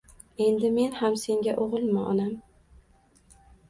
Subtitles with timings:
[0.45, 2.37] Endi men ham senga ogilmi onam!